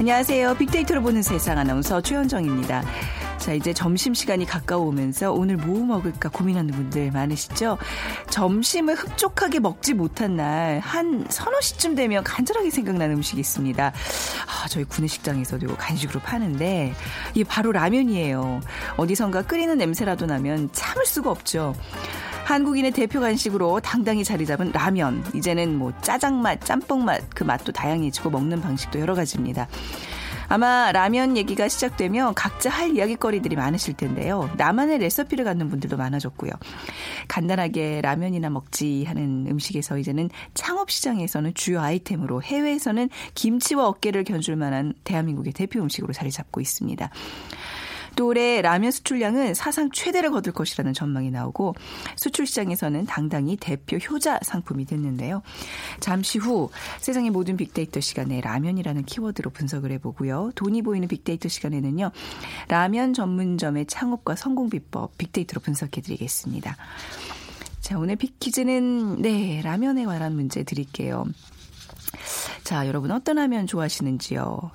[0.00, 0.54] 안녕하세요.
[0.54, 2.82] 빅데이터로 보는 세상 아나운서 최현정입니다.
[3.36, 7.76] 자, 이제 점심시간이 가까워오면서 오늘 뭐 먹을까 고민하는 분들 많으시죠?
[8.30, 13.88] 점심을 흡족하게 먹지 못한 날, 한 서너 시쯤 되면 간절하게 생각나는 음식이 있습니다.
[13.88, 16.94] 아, 저희 구내식당에서도 간식으로 파는데,
[17.34, 18.60] 이게 바로 라면이에요.
[18.96, 21.74] 어디선가 끓이는 냄새라도 나면 참을 수가 없죠.
[22.50, 25.24] 한국인의 대표 간식으로 당당히 자리 잡은 라면.
[25.34, 29.68] 이제는 뭐 짜장 맛, 짬뽕 맛, 그 맛도 다양해지고 먹는 방식도 여러 가지입니다.
[30.48, 34.50] 아마 라면 얘기가 시작되면 각자 할 이야기거리들이 많으실 텐데요.
[34.56, 36.50] 나만의 레시피를 갖는 분들도 많아졌고요.
[37.28, 44.92] 간단하게 라면이나 먹지 하는 음식에서 이제는 창업 시장에서는 주요 아이템으로 해외에서는 김치와 어깨를 견줄 만한
[45.04, 47.10] 대한민국의 대표 음식으로 자리 잡고 있습니다.
[48.16, 51.74] 또 올해 라면 수출량은 사상 최대를 거둘 것이라는 전망이 나오고
[52.16, 55.42] 수출 시장에서는 당당히 대표 효자 상품이 됐는데요.
[56.00, 60.52] 잠시 후 세상의 모든 빅데이터 시간에 라면이라는 키워드로 분석을 해보고요.
[60.54, 62.10] 돈이 보이는 빅데이터 시간에는요.
[62.68, 66.76] 라면 전문점의 창업과 성공 비법 빅데이터로 분석해드리겠습니다.
[67.80, 71.24] 자, 오늘 빅퀴즈는 네 라면에 관한 문제 드릴게요.
[72.62, 74.70] 자, 여러분 어떤 라면 좋아하시는지요?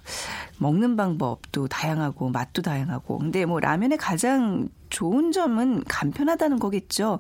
[0.58, 3.20] 먹는 방법도 다양하고 맛도 다양하고.
[3.20, 7.20] 근데 뭐 라면의 가장 좋은 점은 간편하다는 거겠죠.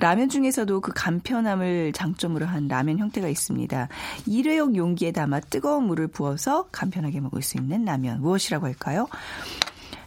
[0.00, 3.88] 라면 중에서도 그 간편함을 장점으로 한 라면 형태가 있습니다.
[4.26, 8.20] 일회용 용기에 담아 뜨거운 물을 부어서 간편하게 먹을 수 있는 라면.
[8.20, 9.08] 무엇이라고 할까요?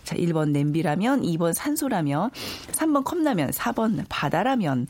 [0.04, 2.32] 자, 1번 냄비라면, 2번 산소라면,
[2.72, 4.88] 3번 컵라면, 4번 바다라면.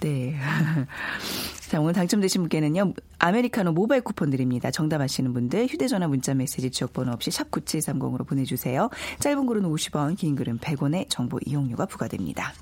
[0.00, 0.36] 네.
[1.70, 4.72] 자, 오늘 당첨되신 분께는요, 아메리카노 모바일 쿠폰 드립니다.
[4.72, 8.90] 정답 아시는 분들 휴대전화 문자 메시지 지역번호 없이 샵 9730으로 보내주세요.
[9.20, 12.52] 짧은 글은 50원, 긴 글은 100원의 정보 이용료가 부과됩니다.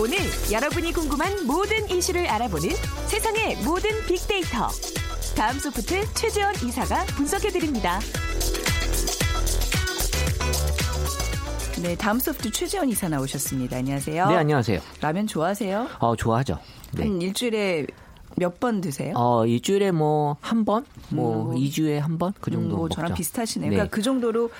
[0.00, 0.16] 오늘
[0.50, 2.70] 여러분이 궁금한 모든 이슈를 알아보는
[3.08, 4.68] 세상의 모든 빅데이터.
[5.36, 8.00] 다음 소프트 최재원 이사가 분석해드립니다.
[11.82, 13.76] 네, 다음 소프트 최재원 이사 나오셨습니다.
[13.76, 14.28] 안녕하세요.
[14.28, 14.80] 네, 안녕하세요.
[15.00, 15.88] 라면 좋아하세요?
[16.00, 16.58] 어, 좋아하죠.
[16.92, 17.04] 네.
[17.04, 17.86] 한 일주일에
[18.38, 19.12] 몇 번 드세요?
[19.16, 21.56] 어, 일주일에 뭐 한 번, 뭐 음.
[21.56, 22.88] 2주에 한번그 정도 음, 뭐.
[22.88, 23.70] 저랑 비슷하시네요.
[23.70, 23.76] 네.
[23.76, 24.50] 그러니까 그 정도로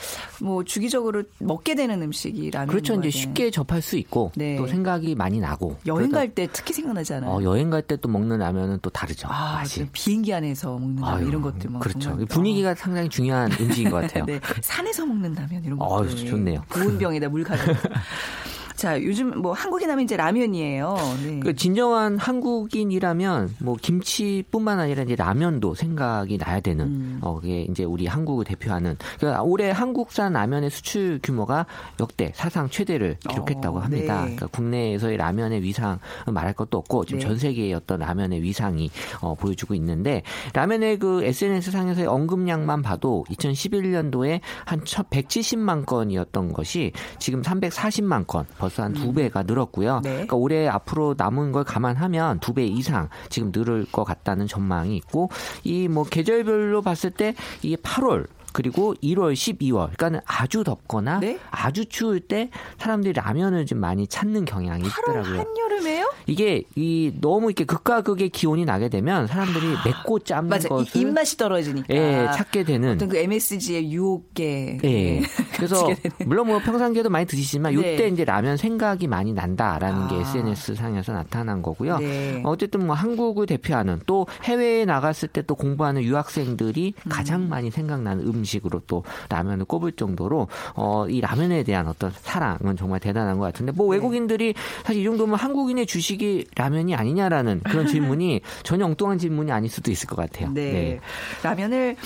[0.41, 2.69] 뭐 주기적으로 먹게 되는 음식이 라면.
[2.69, 2.94] 그렇죠.
[2.94, 4.56] 이제 쉽게 접할 수 있고 네.
[4.56, 7.31] 또 생각이 많이 나고 여행 그러다- 갈때 특히 생각나잖아요.
[7.31, 9.28] 어, 여행 갈 때 또 먹는 라면은 또 다르죠.
[9.31, 9.87] 아, 맛이.
[9.93, 11.99] 비행기 안에서 먹는다면 아유, 이런 것들 뭐 그렇죠.
[12.00, 14.25] 정말- 분위기가 상당히 중요한 음식인 것 같아요.
[14.27, 16.27] 네, 산에서 먹는다면 이런 아유, 것들.
[16.27, 16.62] 좋네요.
[16.69, 17.62] 보온병에다 물 가져.
[18.78, 20.97] 자, 요즘 뭐 한국에 나면 이제 라면이에요.
[21.25, 21.41] 네.
[21.41, 27.19] 그 진정한 한국인이라면 뭐 김치뿐만 아니라 이제 라면도 생각이 나야 되는 음.
[27.21, 31.66] 어 그게 이제 우리 한국을 대표하는 그러니까 올해 한국산 라면의 수출 규모가
[31.99, 34.15] 역대 사상 최대를 기록했다고 어, 합니다.
[34.19, 34.37] 네.
[34.37, 37.27] 그러니까 국내에서의 라면의 위상 말할 것도 없고 지금 네.
[37.27, 40.22] 전 세계의 어떤 라면의 위상이 어, 보여주고 있는데
[40.55, 48.82] 라면의 그 SNS 상에서의 언급량만 봐도 2011년도에 한 170만 건이었던 것이 지금 340만 건 벌써
[48.82, 50.00] 한 두 배가 늘었고요.
[50.02, 50.10] 네.
[50.10, 55.30] 그러니까 올해 앞으로 남은 걸 감안하면 두 배 이상 지금 늘을 것 같다는 전망이 있고
[55.64, 58.26] 이 뭐 계절별로 봤을 때 이게 8월
[58.58, 61.38] 그리고 1월, 12월, 그러니까는 아주 덥거나 네?
[61.52, 65.38] 아주 추울 때 사람들이 라면을 좀 많이 찾는 경향이 8월 있더라고요.
[65.38, 66.12] 한여름에요?
[66.26, 70.66] 이게 이 너무 이렇게 극과 극의 기온이 나게 되면 사람들이 맵고 짠 맞아.
[70.66, 71.94] 이- 것을 입맛이 떨어지니까.
[71.94, 74.78] 예, 찾게 되는 어떤 그 MSG의 유혹에.
[74.83, 75.22] 예.
[75.54, 75.86] 그래서.
[76.27, 77.94] 물론 뭐 평상시에도 많이 드시지만 네.
[77.94, 80.21] 이때 이제 라면 생각이 많이 난다라는 게 아.
[80.21, 81.98] SNS 상에서 나타난 거고요.
[81.98, 82.42] 네.
[82.44, 87.09] 어쨌든 뭐 한국을 대표하는 또 해외에 나갔을 때 또 공부하는 유학생들이 음.
[87.09, 92.77] 가장 많이 생각나는 음식 으로 또 라면을 꼽을 정도로 어, 이 라면에 대한 어떤 사랑은
[92.77, 93.77] 정말 대단한 것 같은데 네.
[93.77, 94.54] 뭐 외국인들이
[94.84, 100.09] 사실 이 정도면 한국인의 주식이 라면이 아니냐라는 그런 질문이 전혀 엉뚱한 질문이 아닐 수도 있을
[100.09, 100.50] 것 같아요.
[100.53, 100.98] 네.
[101.42, 101.97] 라면을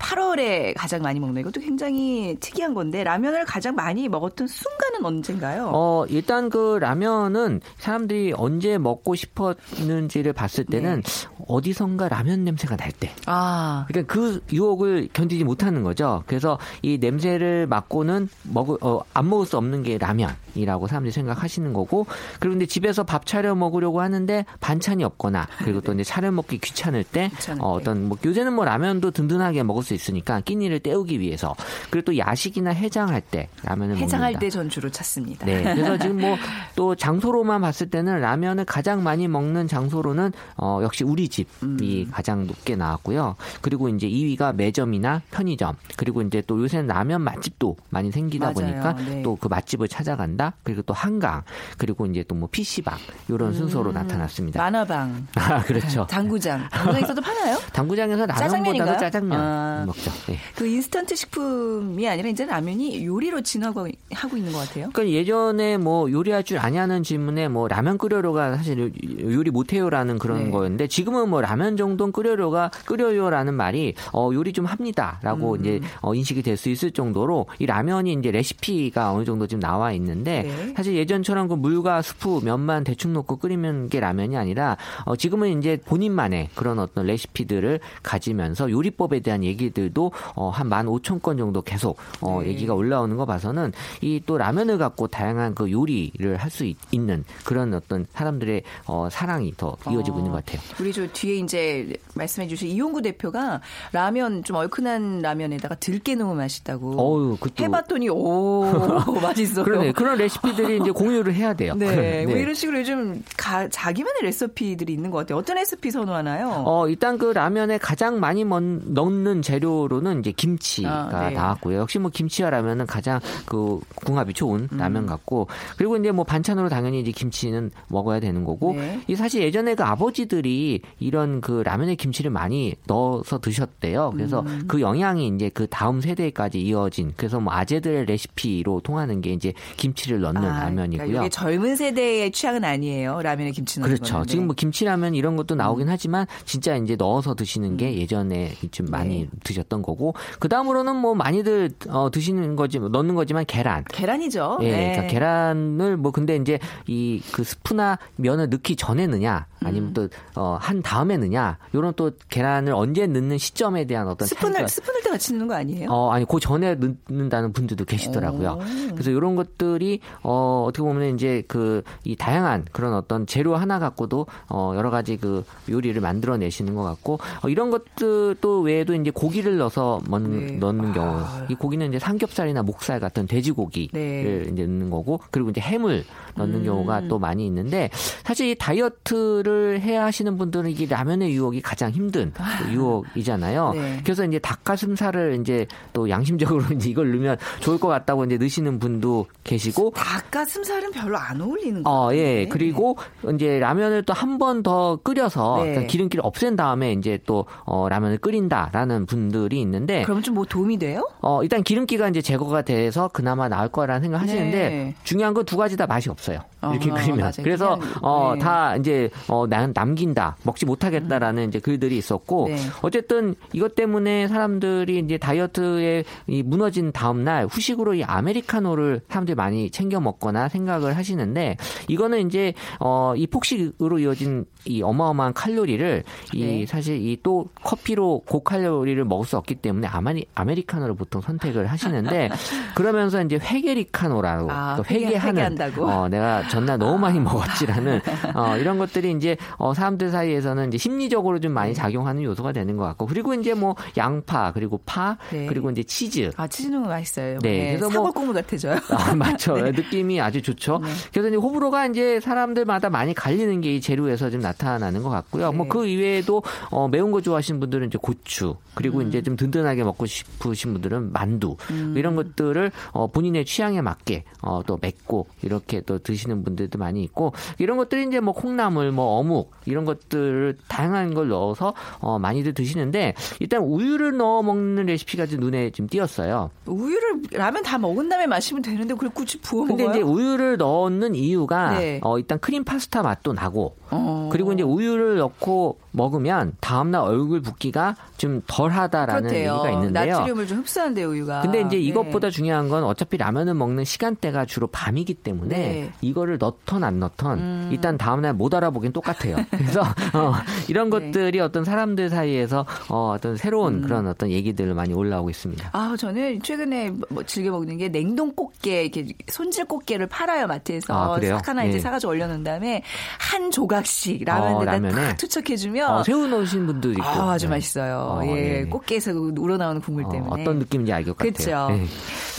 [0.00, 5.70] 8월에 가장 많이 먹는 이것도 굉장히 특이한 건데 라면을 가장 많이 먹었던 순간은 언젠가요?
[5.72, 11.28] 어, 일단 그 라면은 사람들이 언제 먹고 싶었는지를 봤을 때는 네.
[11.46, 13.10] 어디선가 라면 냄새가 날 때.
[13.26, 16.24] 아, 그러니까 그 유혹을 견디지 못하는 거죠.
[16.26, 21.72] 그래서 이 냄새를 맡고는 먹을 어, 안 먹을 수 없는 게 라면 이라고 사람들이 생각하시는
[21.72, 22.06] 거고
[22.38, 27.04] 그리고 근데 집에서 밥 차려 먹으려고 하는데 반찬이 없거나 그리고 또 이제 차려 먹기 귀찮을
[27.04, 27.80] 때 어, 때.
[27.80, 31.54] 어떤 뭐 요새는 뭐 라면도 든든하게 먹을 수 있으니까 끼니를 때우기 위해서
[31.90, 34.40] 그리고 또 야식이나 해장할 때 라면을 해장할 먹는다.
[34.40, 35.46] 때 전 주로 찾습니다.
[35.46, 35.62] 네.
[35.62, 36.36] 그래서 지금 뭐
[36.74, 42.08] 또 장소로만 봤을 때는 라면을 가장 많이 먹는 장소로는 어 역시 우리 집이 음.
[42.10, 43.36] 가장 높게 나왔고요.
[43.60, 45.76] 그리고 이제 2위가 매점이나 편의점.
[45.96, 48.54] 그리고 이제 또 요새는 라면 맛집도 많이 생기다 맞아요.
[48.54, 49.22] 보니까 네.
[49.22, 50.39] 또그 맛집을 찾아간다.
[50.64, 51.42] 그리고 또 한강.
[51.78, 52.96] 그리고 이제 또 뭐 PC방
[53.28, 54.62] 이런 순서로 나타났습니다.
[54.62, 56.06] 만화방, 아, 그렇죠.
[56.10, 57.58] 당구장, 당구장에서도 파나요?
[57.74, 58.98] 당구장에서 라면보다도?
[58.98, 59.84] 짜장면 아.
[59.86, 60.10] 먹죠.
[60.26, 60.38] 네.
[60.56, 64.88] 그 인스턴트 식품이 아니라 이제 라면이 요리로 진화하고 하고 있는 것 같아요.
[64.92, 68.90] 그러니까 예전에 뭐 요리할 줄 아냐는 질문에 뭐 라면 끓여요가 사실 요-
[69.34, 70.50] 요리 못해요라는 그런 네.
[70.50, 75.60] 거였는데 지금은 뭐 라면 정도는 끓여요가 끓여요라는 말이 어 요리 좀 합니다라고 음.
[75.60, 79.92] 이제 어 인식이 될 수 있을 정도로 이 라면이 이제 레시피가 어느 정도 지금 나와
[79.92, 80.74] 있는데 네.
[80.76, 85.78] 사실 예전처럼 그 물과 스프 면만 대충 넣고 끓이면 게 라면이 아니라 어 지금은 이제
[85.84, 92.48] 본인만의 그런 어떤 레시피들을 가지면서 요리법에 대한 얘기들도 어 한 15,000건 정도 계속 어 네.
[92.48, 93.72] 얘기가 올라오는 거 봐서는
[94.02, 99.54] 이 또 라면을 갖고 다양한 그 요리를 할 수 있는 그런 어떤 사람들의 어 사랑이
[99.56, 100.60] 더 이어지고 있는 것 같아요.
[100.80, 103.60] 우리 저 뒤에 이제 말씀해 주신 이용구 대표가
[103.92, 108.64] 라면 좀 얼큰한 라면에다가 들깨 넣으면 맛있다고 어유 해봤더니 오
[109.22, 109.64] 맛있어요.
[109.64, 111.74] 그러네 그런 레시피들이 이제 공유를 해야 돼요.
[111.76, 115.38] 네, 뭐 이런 식으로 요즘 가- 자기만의 레시피들이 있는 것 같아요.
[115.38, 116.62] 어떤 레시피 선호하나요?
[116.66, 121.34] 어, 일단 그 라면에 가장 많이 먼- 넣는 재료로는 이제 김치가 아, 네.
[121.34, 121.78] 나왔고요.
[121.78, 124.76] 역시 뭐 김치와 라면은 가장 그 궁합이 좋은 음.
[124.78, 129.00] 라면 같고 그리고 이제 뭐 반찬으로 당연히 이제 김치는 먹어야 되는 거고 네.
[129.06, 134.10] 이 사실 예전에 그 아버지들이 이런 그 라면에 김치를 많이 넣어서 드셨대요.
[134.14, 134.64] 그래서 음.
[134.68, 140.09] 그 영향이 이제 그 다음 세대까지 이어진 그래서 뭐 아재들의 레시피로 통하는 게 이제 김치
[140.10, 141.06] 를 넣는 아, 라면이고요.
[141.06, 143.22] 그러니까 젊은 세대의 취향은 아니에요.
[143.22, 144.14] 라면에 김치 넣는 그렇죠.
[144.14, 144.26] 거는.
[144.26, 144.46] 지금 네.
[144.46, 149.28] 뭐 김치라면 이런 것도 나오긴 하지만 진짜 이제 넣어서 드시는 게 예전에 좀 많이 네.
[149.44, 153.84] 드셨던 거고 그 다음으로는 뭐 많이들 어, 드시는 거지 넣는 거지만 계란.
[153.84, 154.58] 계란이죠.
[154.62, 154.92] 예, 네.
[154.92, 160.08] 그러니까 계란을 뭐 근데 이제 이 그 스프나 면을 넣기 전에 넣냐 아니면 음.
[160.34, 165.10] 또어한 다음에 넣냐 요런 또 계란을 언제 넣는 시점에 대한 어떤 스푼을 차이가 스푼을 때
[165.10, 165.90] 같이 넣는 거 아니에요?
[165.90, 166.76] 어, 아니, 그 전에
[167.08, 168.58] 넣는다는 분들도 계시더라고요.
[168.92, 174.26] 그래서 이런 것들이, 어, 어떻게 보면 이제 그, 이 다양한 그런 어떤 재료 하나 갖고도,
[174.48, 179.58] 어, 여러 가지 그 요리를 만들어내시는 것 같고, 어, 이런 것들 또 외에도 이제 고기를
[179.58, 180.52] 넣어서 먹, 네.
[180.52, 181.46] 넣는 경우, 아.
[181.48, 184.50] 이 고기는 이제 삼겹살이나 목살 같은 돼지고기를 네.
[184.52, 186.04] 이제 넣는 거고, 그리고 이제 해물
[186.36, 187.90] 넣는 경우가 또 많이 있는데,
[188.24, 192.32] 사실 이 다이어트를 해야 하시는 분들은 이게 라면의 유혹이 가장 힘든
[192.72, 193.72] 유혹이잖아요.
[193.74, 194.00] 네.
[194.02, 199.26] 그래서 이제 닭가슴살을 이제 또 양심적으로 이제 이걸 넣으면 좋을 것 같다고 이제 넣으시는 분도
[199.44, 202.14] 계시고 닭가슴살은 별로 안 어울리는 거 어.
[202.14, 202.46] 예.
[202.48, 202.96] 그리고
[203.34, 205.74] 이제 라면을 또 한 번 더 끓여서 네.
[205.74, 211.08] 그 기름기를 없앤 다음에 이제 또 어, 라면을 끓인다라는 분들이 있는데 그러면 좀뭐 도움이 돼요?
[211.20, 214.94] 어, 일단 기름기가 이제 제거가 돼서 그나마 나을 거라는 생각 하시는데 네.
[215.04, 216.40] 중요한 건 두 가지 다 맛이 없어요.
[216.62, 217.18] 이렇게 아, 끓이면.
[217.18, 217.32] 맞아요.
[217.42, 218.40] 그래서 그냥, 어, 네.
[218.40, 220.36] 다 이제 어, 남, 남긴다.
[220.42, 222.56] 먹지 못하겠다라는 이제 글들이 있었고 네.
[222.82, 229.70] 어쨌든 이것 때문에 사람들이 이제 다이어트에 이 무너진 다음 날 후식으로 이 아메리카노를 사람들이 많이
[229.80, 231.56] 챙겨 먹거나 생각을 하시는데
[231.88, 236.02] 이거는 이제 어, 이 폭식으로 이어진 이 어마어마한 칼로리를
[236.34, 236.66] 이 네.
[236.66, 242.30] 사실 이 또 커피로 고칼로리를 먹을 수 없기 때문에 아마리, 아메리카노를 보통 선택을 하시는데
[242.74, 245.86] 그러면서 이제 회게리카노라고 아, 또 회개한다고?
[245.86, 248.00] 어, 내가 전날 너무 많이 먹었지라는
[248.34, 251.54] 어, 이런 것들이 이제 어, 사람들 사이에서는 이제 심리적으로 좀 네.
[251.54, 255.44] 많이 작용하는 요소가 되는 것 같고 그리고 이제 뭐 양파 그리고 파 네.
[255.46, 257.38] 그리고 이제 치즈 아 치즈 넣으면 맛있어요.
[257.42, 258.78] 네, 그래서 뭐- 사골 국물 같아져요.
[258.90, 259.54] 아, 맞죠.
[259.72, 260.78] 느낌이 아주 좋죠.
[260.82, 260.88] 네.
[261.12, 265.52] 그래서 이제 호불호가 이제 사람들마다 많이 갈리는 게 이 재료에서 좀 나타나는 것 같고요.
[265.52, 265.56] 네.
[265.56, 269.06] 뭐그 이외에도 어, 매운 거 좋아하시는 분들은 이제 고추 그리고 음.
[269.08, 271.56] 이제 좀 든든하게 먹고 싶으신 분들은 만두
[271.94, 277.32] 이런 것들을 어, 본인의 취향에 맞게 어, 또 맵고 이렇게 또 드시는 분들도 많이 있고
[277.58, 283.14] 이런 것들이 이제 뭐 콩나물, 뭐 어묵 이런 것들을 다양한 걸 넣어서 어, 많이들 드시는데
[283.38, 286.50] 일단 우유를 넣어 먹는 레시피가 좀 눈에 좀 띄었어요.
[286.66, 290.00] 우유를 라면 다 먹은 다음에 마시면 되는데 그걸 굳이 부어 근데 먹어요?
[290.00, 292.00] 이제 우유를 넣는 이유가 네.
[292.04, 294.28] 어, 일단 크림 파스타 맛도 나고 어.
[294.30, 299.52] 그리고 이제 우유를 넣고 먹으면 다음날 얼굴 붓기가 좀 덜하다라는 그렇대요.
[299.54, 300.18] 얘기가 있는데요.
[300.18, 301.42] 나트륨을 좀 흡수한대요, 우유가.
[301.42, 301.82] 근데 이제 네.
[301.82, 305.82] 이것보다 중요한 건 어차피 라면을 먹는 시간대가 주로 밤이기 때문에 네.
[305.84, 305.92] 음.
[306.00, 309.36] 이거를 넣던 안 넣던 일단 다음날 못 알아보긴 똑같아요.
[309.50, 310.34] 그래서 어,
[310.68, 310.98] 이런 네.
[311.12, 315.70] 것들이 어떤 사람들 사이에서 어, 어떤 새로운 그런 어떤 얘기들을 많이 올라오고 있습니다.
[315.72, 321.16] 아, 저는 최근에 뭐 즐겨 먹는 게 냉동 꽃게, 이렇게 손질 꽃게를 팔아요, 마트에서.
[321.16, 321.20] 아?
[321.20, 321.80] 싹 하나 이제 예.
[321.80, 322.82] 사가지고 올려놓은 다음에
[323.18, 324.94] 한 조각씩 어, 라면에다 라면에?
[324.94, 325.79] 딱 투척해주면.
[325.88, 327.02] 어, 새우 넣으신 분도 있고.
[327.02, 327.50] 아, 아주 네.
[327.56, 328.18] 맛있어요.
[328.20, 328.64] 어, 예, 네.
[328.66, 330.42] 꽃게에서 그 우러나오는 국물 어, 때문에.
[330.42, 331.32] 어 떤 느낌인지 알 것 같아요.
[331.68, 331.68] 그렇죠.
[331.76, 331.86] 네.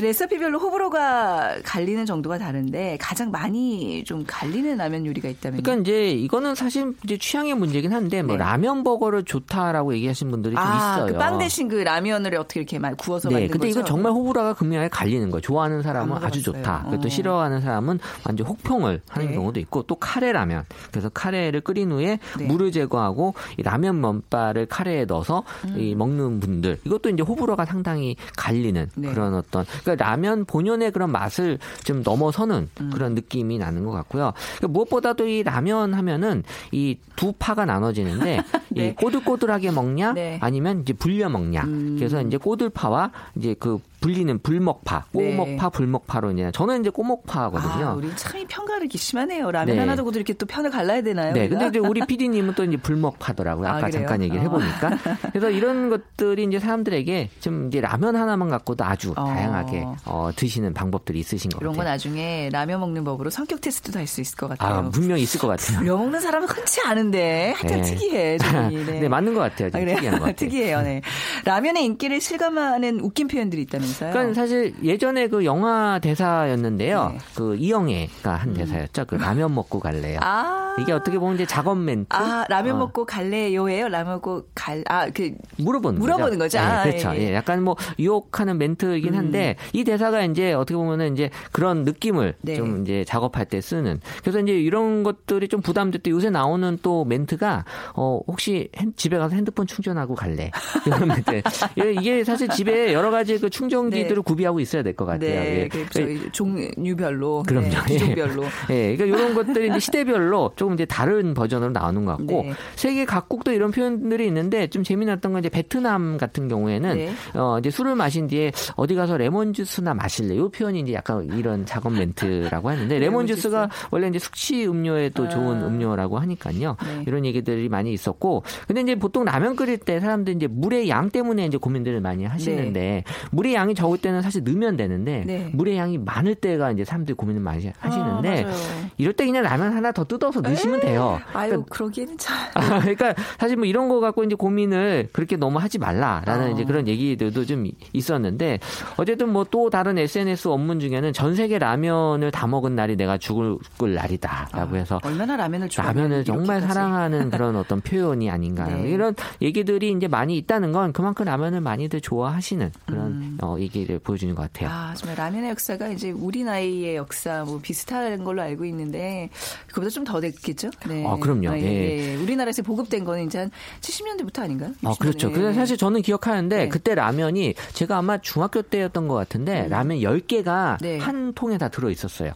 [0.03, 5.61] 레시피별로 호불호가 갈리는 정도가 다른데 가장 많이 좀 갈리는 라면 요리가 있다면.
[5.61, 8.43] 그러니까 이제 이거는 사실 이제 취향의 문제긴 한데 뭐 네.
[8.43, 11.13] 라면 버거를 좋다라고 얘기하신 분들이 좀 아, 있어요.
[11.13, 13.79] 그 빵 대신 그 라면을 어떻게 이렇게 막 구워서 네, 만든 근데 거죠?
[13.81, 15.41] 이건 정말 호불호가 금명하게 갈리는 거예요.
[15.41, 16.41] 좋아하는 사람은 안 아주.
[16.41, 16.85] 좋다.
[16.87, 17.09] 그리고 또 어.
[17.09, 19.33] 싫어하는 사람은 완전 혹평을 하는 네.
[19.35, 20.63] 경우도 있고 또 카레 라면.
[20.91, 22.45] 그래서 카레를 끓인 후에 네.
[22.45, 25.79] 물을 제거하고 이 라면 면발을 카레에 넣어서 음.
[25.79, 26.79] 이 먹는 분들.
[26.85, 29.09] 이것도 이제 호불호가 상당히 갈리는 네.
[29.09, 32.89] 그런 어떤 그러니까 라면 본연의 그런 맛을 좀 넘어서는 음.
[32.93, 34.33] 그런 느낌이 나는 것 같고요.
[34.57, 38.87] 그러니까 무엇보다도 이 라면 하면은 이 두 파가 나눠지는데 네.
[38.87, 40.39] 이 꼬들꼬들하게 먹냐 네.
[40.41, 41.63] 아니면 이제 불려 먹냐.
[41.65, 41.95] 음.
[41.99, 45.35] 그래서 이제 꼬들파와 이제 그 불리는 불먹파, 네.
[45.37, 47.87] 꼬먹파, 불먹파로 이제 저는 이제 꼬먹파거든요.
[47.87, 49.51] 아, 우리 참이 편가를 기심하네요.
[49.51, 49.79] 라면 네.
[49.79, 51.33] 하나 두고도 이렇게 또 편을 갈라야 되나요?
[51.33, 51.59] 네, 우리가?
[51.59, 53.67] 근데 이제 우리 PD님은 또 이제 불먹파더라고요.
[53.67, 53.91] 아, 아까 그래요?
[54.01, 54.43] 잠깐 얘기를 어.
[54.43, 54.97] 해보니까.
[55.31, 59.25] 그래서 이런 것들이 이제 사람들에게 좀 이제 라면 하나만 갖고도 아주 어.
[59.25, 61.93] 다양하게 어, 드시는 방법들이 있으신 것 이런 거 같아요.
[61.93, 64.73] 나중에 라면 먹는 법으로 성격 테스트도 할 수 있을 것 같아요.
[64.73, 65.77] 아, 분명히 있을 것 같아요.
[65.79, 67.83] 불려 먹는 사람은 흔치 않은데 하여튼 네.
[67.83, 68.37] 특이해.
[68.43, 68.77] 저기.
[68.83, 69.69] 네, 맞는 것 같아요.
[69.69, 69.85] 좀 아?
[69.85, 70.35] 특이한 것 같아요.
[70.35, 70.81] 특이해요.
[70.81, 71.01] 네.
[71.45, 74.11] 라면의 인기를 실감하는 웃긴 표현들이 있다면 서요?
[74.11, 77.09] 그러니까 사실 예전에 그 영화 대사였는데요.
[77.13, 77.17] 네.
[77.35, 79.05] 그 이영애가 한 대사였죠.
[79.05, 80.19] 그 라면 먹고 갈래요.
[80.21, 80.75] 아.
[80.79, 82.07] 이게 어떻게 보면 이제 작업 멘트.
[82.15, 83.89] 아, 라면 어, 먹고 갈래요예요?
[83.89, 86.57] 라면 먹고 갈, 아, 그, 물어보는 물어보는 거죠.
[86.59, 87.09] 네, 아, 그렇죠.
[87.09, 87.21] 예, 음.
[87.21, 87.29] 예.
[87.29, 92.55] 예, 약간 뭐 유혹하는 멘트이긴 한데 이 대사가 이제 어떻게 보면은 이제 그런 느낌을 네.
[92.55, 93.99] 좀 이제 작업할 때 쓰는.
[94.21, 99.17] 그래서 이제 이런 것들이 좀 부담될 때 요새 나오는 또 멘트가 어 혹시 핸- 집에
[99.17, 100.51] 가서 핸드폰 충전하고 갈래?
[100.85, 101.41] 이런 멘트.
[101.83, 104.21] 예, 이게 사실 집에 여러 가지 그 충전 기들을 네.
[104.21, 105.29] 구비하고 있어야 될 것 같아요.
[105.41, 105.67] 네, 예.
[105.67, 107.43] 그 저희 종류별로.
[107.47, 107.69] 그럼요.
[107.69, 108.43] 네, 기종별로.
[108.69, 112.53] 예, 그러니까 이런 것들이 이제 시대별로 조금 이제 다른 버전으로 나오는 것 같고 네.
[112.75, 117.11] 세계 각국도 이런 표현들이 있는데 좀 재미났던 건 이제 베트남 같은 경우에는 네.
[117.33, 120.35] 어 이제 술을 마신 뒤에 어디 가서 레몬 주스나 마실래?
[120.35, 125.27] 이 표현이 이제 약간 이런 작업 멘트라고 하는데 레몬 주스가 원래 이제 숙취 음료에 또
[125.29, 125.67] 좋은 아.
[125.67, 126.75] 음료라고 하니까요.
[126.85, 127.03] 네.
[127.07, 131.45] 이런 얘기들이 많이 있었고 근데 이제 보통 라면 끓일 때 사람들이 이제 물의 양 때문에
[131.45, 135.51] 이제 고민들을 많이 하시는데 물의 양이 적을 때는 사실 넣으면 되는데 네.
[135.53, 138.51] 물의 양이 많을 때가 이제 사람들이 고민을 많이 하시는데 아.
[138.97, 141.19] 이럴 때 그냥 라면 하나 더 뜯어서 넣으시면 돼요.
[141.33, 142.35] 아유, 그러기에는 참.
[142.55, 146.49] 아, 그러니까 사실 뭐 이런 거 갖고 이제 고민을 그렇게 너무 하지 말라라는 어.
[146.51, 148.59] 이제 그런 얘기들도 좀 있었는데
[148.97, 153.57] 어쨌든 뭐 또 다른 SNS 원문 중에는 전 세계 라면을 다 먹은 날이 내가 죽을
[153.79, 156.61] 날이다라고 해서 얼마나 라면을 라면을 정말.
[156.61, 158.89] 사랑하는 그런 어떤 표현이 아닌가 네.
[158.89, 163.37] 이런 얘기들이 이제 많이 있다는 건 그만큼 라면을 많이들 좋아하시는 그런 음.
[163.41, 164.69] 어, 얘기를 보여주는 것 같아요.
[164.71, 169.29] 아, 정말 라면의 역사가 이제 우리 나이의 역사 뭐 비슷한 걸로 알고 있는데
[169.67, 170.71] 그보다 좀 더 됐겠죠?
[170.87, 171.05] 네.
[171.05, 171.55] 아, 그럼요.
[171.57, 172.13] 예, 예.
[172.13, 172.15] 예.
[172.15, 174.71] 우리나라에서 보급된 거는 이제 한 70년대부터 아닌가요?
[174.83, 175.29] 아, 그렇죠.
[175.29, 175.33] 60년대.
[175.33, 176.69] 그래서 사실 저는 기억하는데 네.
[176.69, 180.97] 그때 라면이 제가 아마 중학교 때였던 것 같은데 라면 10개가 네.
[180.97, 182.33] 한 통에 다 들어 있었어요.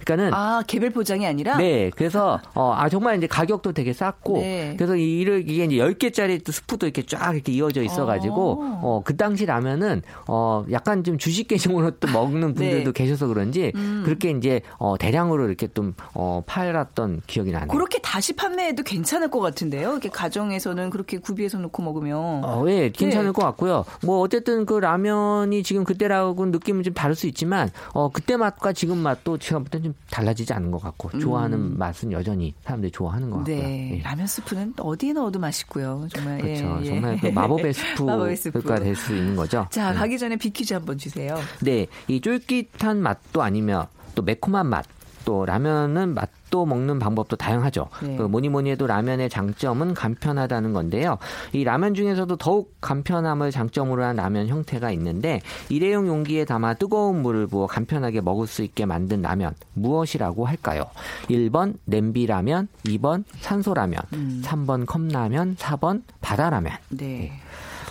[0.00, 4.74] 그러니까는 아, 개별 포장이 아니라 네, 그래서 어, 아 정말 이제 가격도 되게 쌌고 네.
[4.76, 8.80] 그래서 이를 이게 이제 10개짜리 또 스프도 이렇게 쫙 이렇게 이어져 있어 가지고 어.
[8.82, 13.02] 어, 그 당시 라면은 어 약간 좀 주식 계정으로 또 먹는 분들도 네.
[13.02, 13.72] 계셔서 그런지
[14.04, 17.68] 그렇게 이제 어 대량으로 이렇게 좀 어, 팔았던 기억이 나네요.
[17.68, 19.90] 그렇게 다시 판매해도 괜찮을 것 같은데요.
[19.90, 23.32] 이렇게 가정에서는 그렇게 구비해서 놓고 먹으면 어, 예, 괜찮을 네.
[23.32, 23.84] 것 같고요.
[24.02, 28.98] 뭐 어쨌든 그 라면이 지금 그때라고는 느낌은 좀 다를 수 있지만 어 그때 맛과 지금
[28.98, 33.56] 맛도 제가 볼땐좀 달라지지 않은 것 같고 좋아하는 맛은 여전히 사람들이 좋아하는 것 같고요.
[33.56, 33.60] 음.
[33.62, 34.02] 네, 예.
[34.02, 36.06] 라면 스프는 어디에 넣어도 맛있고요.
[36.14, 36.78] 정말 그렇죠.
[36.80, 36.86] 예, 예.
[36.86, 37.72] 정말 그 마법의
[38.04, 38.60] 마법의 스프.
[38.60, 39.66] 스프가 될수 있는 거죠.
[39.70, 39.98] 자, 네.
[39.98, 41.36] 가기 전에 비퀴즈 한번 주세요.
[41.60, 44.84] 네, 이 쫄깃한 맛도 아니며 또 매콤한 맛,
[45.24, 47.88] 또 라면은 맛도 먹는 방법도 다양하죠.
[48.02, 48.16] 네.
[48.16, 51.18] 그 뭐니 뭐니 해도 라면의 장점은 간편하다는 건데요.
[51.52, 57.46] 이 라면 중에서도 더욱 간편함을 장점으로 한 라면 형태가 있는데 일회용 용기에 담아 뜨거운 물을
[57.46, 60.84] 부어 간편하게 먹을 수 있게 만든 라면 무엇이라고 할까요?
[61.28, 64.42] 1번 냄비 라면, 2번 산소 라면, 음.
[64.44, 66.72] 3번 컵라면, 4번 바다 라면.
[66.90, 67.32] 네.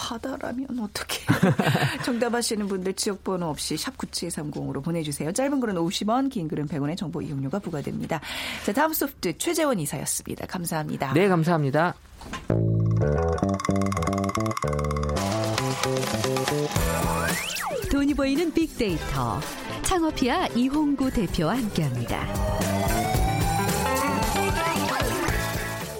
[0.03, 1.19] 바다라면 어떻게?
[2.03, 5.31] 정답하시는 분들 지역번호 없이 샵 9730으로 보내주세요.
[5.31, 8.19] 짧은 글은 50원, 긴 글은 100원의 정보 이용료가 부과됩니다.
[8.65, 10.45] 자, 다음 소프트 최재원 이사였습니다.
[10.47, 11.13] 감사합니다.
[11.13, 11.95] 네, 감사합니다.
[17.89, 19.39] 돈이 보이는 빅데이터.
[19.83, 23.12] 창업이야 이홍구 대표와 함께합니다.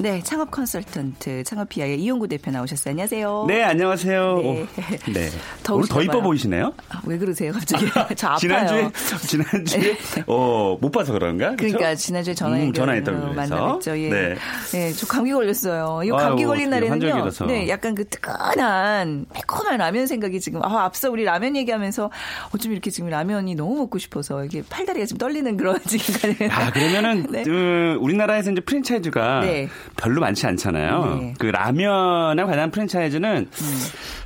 [0.04, 2.92] 네, 창업 컨설턴트 창업피아의 이용구 대표 나오셨어요.
[2.92, 3.46] 안녕하세요.
[3.48, 4.36] 네, 안녕하세요.
[4.42, 4.66] 네.
[5.14, 5.30] 네.
[5.64, 6.22] 더우시나 오늘 더 이뻐.
[6.22, 6.74] 보이시네요?
[6.90, 7.86] 아, 왜 그러세요, 갑자기?
[8.18, 8.38] 저 아파요.
[8.38, 8.90] 지난주에,
[9.26, 11.52] 지난주에, 어, 못 봐서 그런가?
[11.52, 11.56] 그쵸?
[11.78, 13.34] 그러니까 지난주에 전화 음, 전화했다고.
[13.34, 13.98] 만나뵀죠.
[13.98, 14.10] 예.
[14.10, 14.36] 네.
[14.74, 16.02] 예, 저 감기 걸렸어요.
[16.04, 16.92] 이 아유, 감기 걸린 어떡해, 날에는요.
[16.92, 17.46] 환절기라서.
[17.46, 22.12] 네, 약간 그 뜨끈한 매콤한 라면 생각이 지금 아, 앞서 우리 라면 얘기하면서
[22.54, 27.26] 어쩜 이렇게 지금 라면이 너무 먹고 싶어서 이게 팔다리가 지금 떨리는 그런 지금 아, 그러면은,
[27.32, 27.44] 네.
[27.44, 29.70] 그, 우리나라에서 이제 프랜차이즈가 네.
[29.96, 31.18] 별로 많지 않잖아요.
[31.22, 31.34] 네.
[31.40, 33.78] 그 라면에 관한 프랜차이즈는, 음.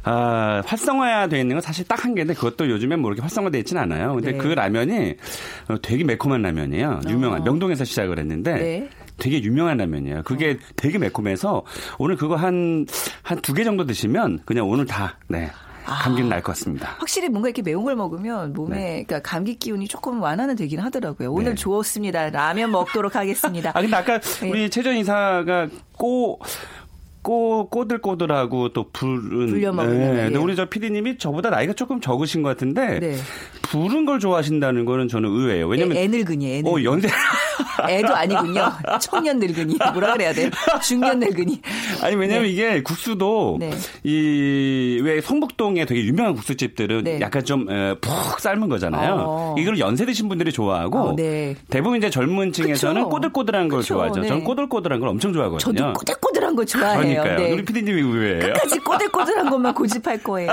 [0.03, 4.13] 아, 활성화되어 있는 건 사실 딱 한 개인데 그것도 요즘에 뭐 이렇게 활성화되어 있지는 않아요.
[4.15, 4.37] 근데 네.
[4.37, 5.15] 그 라면이
[5.69, 7.01] 어, 되게 매콤한 라면이에요.
[7.09, 8.53] 유명한, 명동에서 시작을 했는데.
[8.53, 8.89] 네.
[9.19, 10.21] 되게 유명한 라면이에요.
[10.23, 11.63] 그게 되게 매콤해서
[11.97, 12.85] 오늘 그거 한,
[13.23, 15.49] 한 두 개 정도 드시면 그냥 오늘 다, 네.
[15.95, 16.95] 감기는 날 것 같습니다.
[16.99, 21.31] 확실히 뭔가 이렇게 매운 걸 먹으면 몸에 그러니까 감기 기운이 조금 완화는 되긴 하더라고요.
[21.31, 21.55] 오늘 네.
[21.55, 22.29] 좋습니다.
[22.29, 23.71] 라면 먹도록 하겠습니다.
[23.75, 24.49] 아, 근데 아까 네.
[24.49, 26.39] 우리 최전 이사가 꼬,
[27.21, 29.47] 꼬, 꼬들꼬들하고 또 불은.
[29.47, 30.23] 불려 먹으면, 네.
[30.25, 30.43] 근데 예.
[30.43, 32.99] 우리 저 피디님이 저보다 나이가 조금 적으신 것 같은데.
[32.99, 33.15] 네.
[33.63, 35.67] 부른 걸 좋아하신다는 거는 저는 의외예요.
[35.67, 35.97] 왜냐면.
[35.97, 36.87] 애, 애 늙은이, 애 늙은이.
[36.87, 37.09] 어, 연세.
[37.89, 38.71] 애도 아니군요.
[39.01, 39.77] 청년 늙은이.
[39.93, 40.49] 뭐라 그래야 돼?
[40.83, 41.61] 중년 늙은이.
[42.03, 42.49] 아니 왜냐면 네.
[42.49, 43.71] 이게 국수도 네.
[44.03, 47.19] 이왜 성북동에 되게 유명한 국수집들은 네.
[47.21, 47.67] 약간 좀
[48.01, 49.15] 푹 삶은 거잖아요.
[49.17, 49.55] 어.
[49.57, 51.55] 이걸 연세 드신 분들이 좋아하고 어, 네.
[51.69, 53.09] 대부분 이제 젊은 층에서는 그쵸.
[53.09, 54.21] 꼬들꼬들한 걸 그쵸, 좋아하죠.
[54.21, 54.27] 네.
[54.27, 55.73] 저는 꼬들꼬들한 걸 엄청 좋아하거든요.
[55.75, 57.21] 저도 꼬들꼬들한 거 좋아해요.
[57.21, 57.37] 그러니까요.
[57.37, 57.53] 네.
[57.53, 58.53] 우리 피디님이 의외예요.
[58.53, 60.51] 끝까지 꼬들꼬들한 것만 고집할 거예요.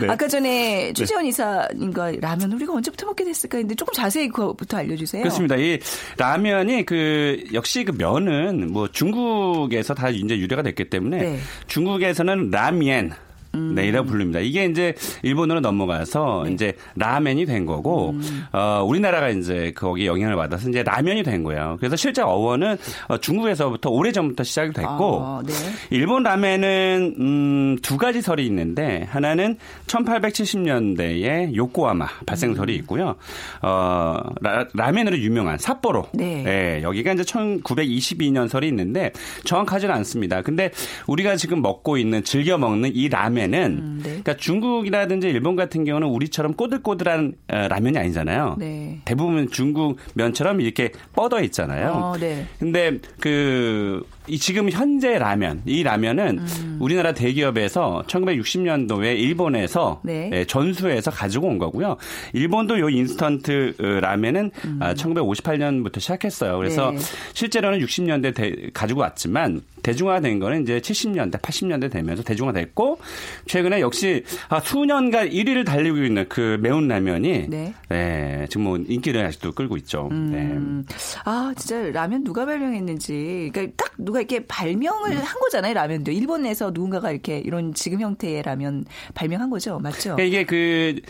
[0.00, 0.08] 네.
[0.08, 5.22] 아까 전에 최재원 이사님과 라면 우리가 언제부터 먹게 됐을까 했는데 조금 자세히 그거부터 알려주세요.
[5.22, 5.56] 그렇습니다.
[5.56, 5.78] 이
[6.16, 11.28] 라면 이 그 역시 그 면은 뭐 중국에서 다 이제 유래가 됐기 때문에 네.
[11.28, 11.40] 음.
[11.66, 13.12] 중국에서는 라미엔
[13.56, 14.40] 네, 이라고 부릅니다.
[14.40, 16.52] 이게 이제 일본으로 넘어가서 네.
[16.52, 18.44] 이제 라멘이 된 거고, 음.
[18.52, 21.76] 어, 우리나라가 이제 거기 영향을 받아서 이제 라면이 된 거예요.
[21.78, 22.76] 그래서 실제 어원은
[23.08, 25.52] 어, 중국에서부터 오래전부터 시작이 됐고, 아, 네.
[25.90, 29.56] 일본 라멘은, 음, 두 가지 설이 있는데, 하나는
[29.86, 33.16] 1870년대에 요코하마 발생설이 있고요.
[33.62, 36.08] 어, 라, 라멘으로 유명한 삿포로.
[36.12, 36.44] 네.
[36.46, 39.12] 예, 여기가 이제 1922년 설이 있는데
[39.44, 40.42] 정확하지는 않습니다.
[40.42, 40.70] 근데
[41.06, 44.02] 우리가 지금 먹고 있는 즐겨 먹는 이 라멘 은 네.
[44.02, 48.56] 그러니까 중국이라든지 일본 같은 경우는 우리처럼 꼬들꼬들한 어, 라면이 아니잖아요.
[48.58, 49.00] 네.
[49.04, 51.90] 대부분 중국 면처럼 이렇게 뻗어 있잖아요.
[51.92, 52.46] 어, 네.
[52.58, 56.76] 근데 그, 이 지금 현재 라면, 이 라면은 음.
[56.80, 60.30] 우리나라 대기업에서 1960년도에 일본에서 네.
[60.32, 61.96] 예, 전수해서 가지고 온 거고요.
[62.32, 66.56] 일본도 요 인스턴트 어, 라면은 아, 1958년부터 시작했어요.
[66.58, 66.96] 그래서 음.
[66.96, 67.02] 네.
[67.34, 72.98] 실제로는 60년대 대- 가지고 왔지만 대중화된 거는 이제 70년대, 80년대 되면서 대중화됐고
[73.46, 77.74] 최근에 역시 아, 수년간 1위를 달리고 있는 그 매운 라면이 네.
[77.88, 80.08] 네, 지금 뭐 인기를 아직도 끌고 있죠.
[80.12, 80.38] 네.
[80.38, 80.84] 음.
[81.24, 83.50] 아, 진짜 라면 누가 발명했는지.
[83.52, 86.12] 그러니까 딱 누가 이렇게 발명을 한 거잖아요, 라면도.
[86.12, 89.78] 일본에서 누군가가 이렇게 이런 지금 형태의 라면 발명한 거죠.
[89.78, 90.16] 맞죠?
[90.16, 91.00] 그러니까 이게 그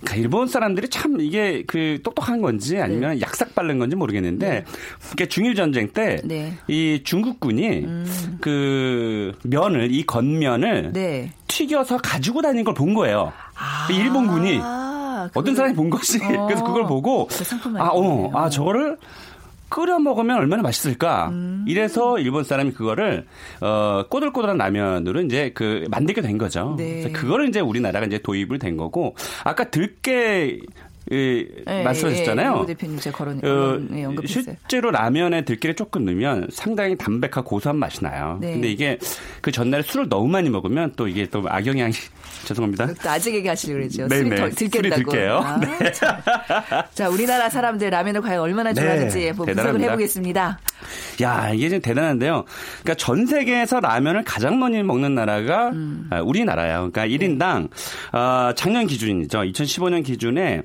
[0.00, 3.20] 그러니까 일본 사람들이 참 이게 그 똑똑한 건지 아니면 네.
[3.20, 4.64] 약삭 빠른 건지 모르겠는데
[5.12, 7.02] 이게 중일 전쟁 때이 네.
[7.02, 7.84] 중국군이
[8.40, 11.32] 그 면을 이 겉면을 네.
[11.48, 13.32] 튀겨서 가지고 다니는 걸본 거예요.
[13.88, 16.46] 그 일본군이 아, 어떤 사람이 본 것이 어.
[16.46, 18.30] 그래서 그걸 보고 그 아, 어.
[18.32, 18.96] 아 저거를
[19.68, 21.28] 끓여 먹으면 얼마나 맛있을까.
[21.28, 21.64] 음.
[21.66, 23.26] 이래서 일본 사람이 그거를
[23.60, 26.74] 어 꼬들꼬들한 라면으로 이제 그 만들게 된 거죠.
[26.78, 27.02] 네.
[27.02, 30.60] 그래서 그거를 이제 우리나라가 이제 도입을 된 거고 아까 들깨
[31.10, 32.50] 이, 예, 말씀하셨잖아요.
[32.50, 34.56] 예, 예, 오 대표님 제가 거론, 어, 예, 언급했어요.
[34.60, 38.36] 실제로 라면에 들깨를 조금 넣으면 상당히 담백하고 고소한 맛이 나요.
[38.40, 38.52] 네.
[38.52, 38.98] 근데 이게
[39.40, 41.92] 그 전날에 술을 너무 많이 먹으면 또 이게 또 악영향이
[42.44, 42.86] 죄송합니다.
[43.02, 44.06] 또 아직 얘기하시려고 그러죠.
[44.08, 44.36] 네, 네.
[44.36, 45.10] 더 술이 들겠다고.
[45.10, 45.40] 들게요.
[45.44, 45.60] 아,
[45.92, 46.16] 참.
[46.94, 49.80] 자, 우리나라 사람들 라면을 과연 얼마나 네, 좋아하는지 한번 분석을.
[49.80, 50.58] 해보겠습니다.
[51.22, 52.44] 야, 이게 좀 대단한데요.
[52.82, 56.06] 그러니까 전 세계에서 라면을 가장 많이 먹는 나라가 음.
[56.10, 56.90] 아, 우리나라예요.
[56.92, 57.68] 그러니까 1인당
[58.12, 59.38] 어, 작년 기준이죠.
[59.40, 60.62] 2015년 기준에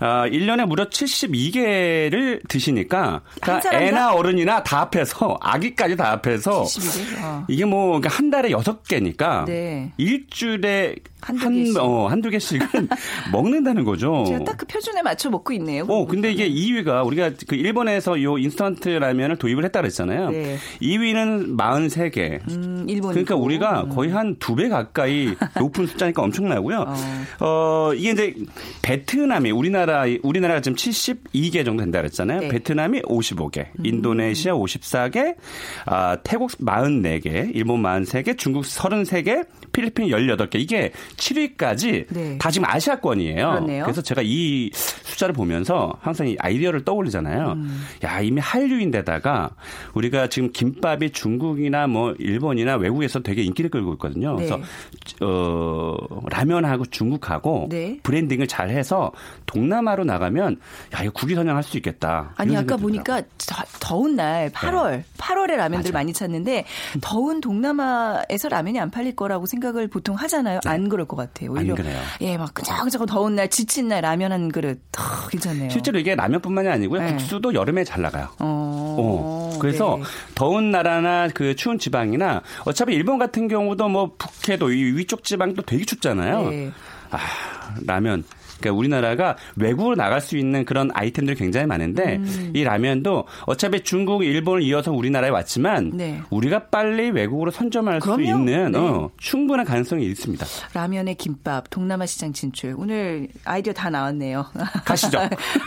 [0.00, 3.72] 어, 1년에 무려 72개를 드시니까 그러니까?
[3.80, 7.22] 애나 어른이나 다 합해서 아기까지 다 합해서 72개?
[7.24, 7.44] 어.
[7.48, 9.92] 이게 뭐 한 달에 6개니까 네.
[9.96, 11.76] 일주일에 한두 한, 개씩.
[11.78, 12.88] 어, 한두 개씩은
[13.32, 14.24] 먹는다는 거죠.
[14.26, 15.84] 제가 딱 그 표준에 맞춰 먹고 있네요.
[15.88, 20.30] 어, 근데 이게 2위가 우리가 그 일본에서 요 인스턴트 라면을 도입을 했다 그랬잖아요.
[20.30, 20.56] 네.
[20.80, 22.40] 2위는 43개.
[22.50, 23.10] 음, 일본.
[23.12, 26.86] 그러니까 우리가 거의 한 두 배 가까이 높은 숫자니까 엄청나고요.
[27.40, 27.92] 어.
[27.94, 28.34] 이게 이제
[28.82, 32.40] 베트남이 우리나라 우리나라가 지금 72개 정도 된다 그랬잖아요.
[32.40, 32.48] 네.
[32.48, 35.34] 베트남이 55개, 인도네시아 54개,
[35.86, 40.56] 아, 태국 44개, 일본 43개, 중국 33개, 필리핀 18개.
[40.56, 42.38] 이게 7위까지 네.
[42.38, 43.50] 다 지금 아시아권이에요.
[43.50, 43.84] 그렇네요.
[43.84, 47.52] 그래서 제가 이 숫자를 보면서 항상 이 아이디어를 떠올리잖아요.
[47.52, 47.82] 음.
[48.04, 49.50] 야, 이미 한류인데다가
[49.94, 54.36] 우리가 지금 김밥이 중국이나 뭐 일본이나 외국에서 되게 인기를 끌고 있거든요.
[54.36, 54.46] 네.
[54.46, 54.60] 그래서
[55.20, 55.96] 어,
[56.30, 57.98] 라면하고 중국하고 네.
[58.02, 59.12] 브랜딩을 잘 해서
[59.46, 60.58] 동남아로 나가면
[60.94, 62.32] 야, 이거 국위 선양할 수 있겠다.
[62.36, 63.22] 아니 아까 보니까
[63.80, 65.92] 더, 운날 8월 8월에 라면들 네.
[65.92, 65.92] 맞아요.
[65.92, 66.64] 많이 찾는데
[67.00, 70.60] 더운 동남아에서 라면이 안 팔릴 거라고 생각을 보통 하잖아요.
[70.66, 71.50] 안 그럴 것 같아요.
[71.52, 71.82] 오히려 네.
[71.82, 72.00] 그래요.
[72.20, 75.68] 예, 막 끈적끈적 더운 날 지친 날 라면 한 그릇 더 괜찮네요.
[75.70, 77.00] 실제로 이게 라면뿐만이 아니고요.
[77.00, 77.10] 네.
[77.10, 78.28] 국수도 여름에 잘 나가요.
[78.38, 79.58] 어, 어.
[79.60, 80.04] 그래서 네.
[80.34, 85.84] 더운 나라나 그 추운 지방이나 어차피 일본 같은 경우도 뭐 북해도 이 위쪽 지방도 되게
[85.84, 86.50] 춥잖아요.
[86.50, 86.72] 네.
[87.10, 87.18] 아,
[87.86, 88.24] 라면.
[88.62, 92.52] 그러니까 우리나라가 외국으로 나갈 수 있는 그런 아이템들이 굉장히 많은데 음.
[92.54, 96.20] 이 라면도 어차피 중국, 일본을 이어서 우리나라에 왔지만 네.
[96.30, 98.16] 우리가 빨리 외국으로 선점할 그럼요.
[98.16, 98.78] 수 있는 네.
[98.78, 100.46] 어, 충분한 가능성이 있습니다.
[100.74, 102.74] 라면에 김밥, 동남아 시장 진출.
[102.76, 104.46] 오늘 아이디어 다 나왔네요.
[104.84, 105.18] 가시죠.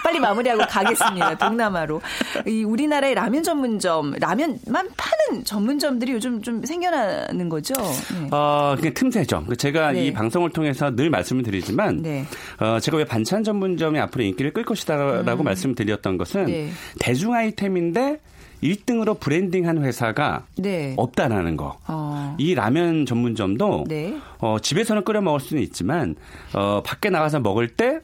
[0.03, 1.37] 빨리 마무리하고 가겠습니다.
[1.37, 2.01] 동남아로.
[2.47, 7.73] 이 우리나라의 라면 전문점, 라면만 파는 전문점들이 요즘 좀 생겨나는 거죠.
[7.75, 8.29] 네.
[8.31, 9.45] 어, 그냥 틈새죠.
[9.47, 10.05] 그 제가 네.
[10.05, 12.25] 이 방송을 통해서 늘 말씀을 드리지만, 네.
[12.59, 16.45] 어, 제가 왜 반찬 전문점이 앞으로 인기를 끌 것이다라고 말씀을 드렸던 것은 음.
[16.45, 16.69] 네.
[16.99, 18.19] 대중 아이템인데
[18.61, 20.93] 1등으로 브랜딩한 회사가 네.
[20.95, 21.79] 없다라는 거.
[21.87, 22.35] 어.
[22.37, 24.19] 이 라면 전문점도 네.
[24.37, 26.15] 어, 집에서는 끓여 먹을 수는 있지만
[26.53, 28.01] 어, 밖에 나가서 먹을 때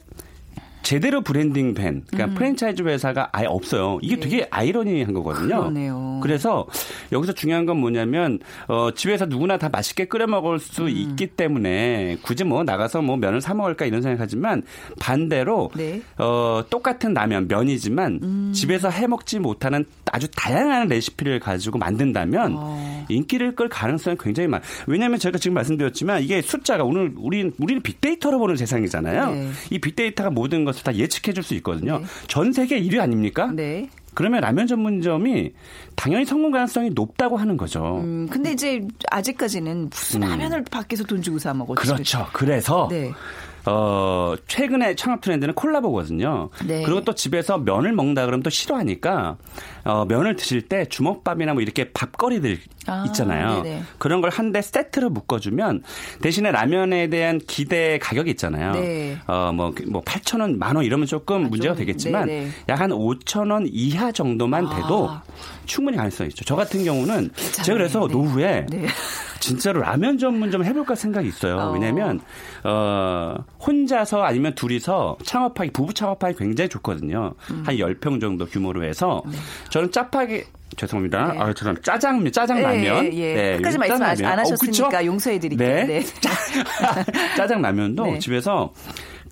[0.82, 3.98] 제대로 브랜딩된 그러니까 프랜차이즈 회사가 아예 없어요.
[4.02, 4.20] 이게 음.
[4.20, 4.28] 네.
[4.28, 5.60] 되게 아이러니한 거거든요.
[5.60, 6.20] 그러네요.
[6.22, 6.66] 그래서
[7.10, 10.88] 여기서 중요한 건 뭐냐면 어, 집에서 누구나 다 맛있게 끓여 먹을 수 음.
[10.88, 14.62] 있기 때문에 굳이 뭐 나가서 뭐 면을 사 먹을까 이런 생각하지만
[15.00, 16.02] 반대로 네.
[16.18, 22.91] 어, 똑같은 라면 면이지만 집에서 해 먹지 못하는 아주 다양한 레시피를 가지고 만든다면 어.
[23.12, 24.60] 인기를 끌 가능성이 굉장히 많.
[24.86, 29.30] 왜냐하면 제가 지금 말씀드렸지만 이게 숫자가 오늘 우리 우리는 빅데이터로 보는 세상이잖아요.
[29.30, 29.50] 네.
[29.70, 31.98] 이 빅데이터가 모든 것을 다 예측해 줄 수 있거든요.
[31.98, 32.04] 네.
[32.28, 33.50] 전 세계 1위 아닙니까?
[33.52, 33.88] 네.
[34.14, 35.52] 그러면 라면 전문점이
[35.96, 38.00] 당연히 성공 가능성이 높다고 하는 거죠.
[38.02, 41.52] 음, 근데 이제 아직까지는 무슨 라면을 밖에서 돈 주고 사.
[41.52, 41.64] 음.
[41.74, 42.26] 그렇죠.
[42.32, 43.10] 그래서 네.
[43.64, 46.50] 어, 최근에 창업 트렌드는 콜라보거든요.
[46.66, 46.82] 네.
[46.82, 49.36] 그리고 또 집에서 면을 먹는다 그러면 또 싫어하니까
[49.84, 53.62] 어, 면을 드실 때 주먹밥이나 뭐 이렇게 밥거리들 아, 있잖아요.
[53.62, 53.82] 네네.
[53.98, 55.82] 그런 걸 한 대 세트로 묶어주면
[56.20, 58.72] 대신에 라면에 대한 기대 가격이 있잖아요.
[58.72, 59.16] 네.
[59.26, 62.48] 어, 뭐, 그뭐 8,000원, 만 원 이러면 조금 문제가 좀, 되겠지만 네네.
[62.68, 65.22] 약한 5,000원 이하 정도만 돼도 아.
[65.66, 66.44] 충분히 가능성이 있죠.
[66.44, 67.64] 저 같은 경우는 괜찮네.
[67.64, 68.12] 제가 그래서 네.
[68.12, 68.86] 노후에 네.
[69.40, 71.56] 진짜로 라면 전문점 해볼까 생각이 있어요.
[71.56, 71.72] 어.
[71.72, 72.20] 왜냐면,
[72.62, 77.34] 어, 혼자서 아니면 둘이서 창업하기, 부부 창업하기 굉장히 좋거든요.
[77.50, 77.62] 음.
[77.66, 79.22] 한 10평 정도 규모로 해서.
[79.70, 80.44] 저는 짜파게,
[80.76, 81.32] 죄송합니다.
[81.32, 81.38] 네.
[81.40, 81.82] 아, 죄송합니다.
[81.82, 83.04] 짜장, 짜장라면.
[83.06, 83.56] 예, 예, 예.
[83.56, 84.32] 끝까지 말씀 짜장라면.
[84.32, 85.04] 안 하셨으니까 어?
[85.04, 85.86] 용서해드릴게요.
[85.86, 86.02] 네.
[87.36, 88.18] 짜장라면도 네.
[88.20, 88.72] 집에서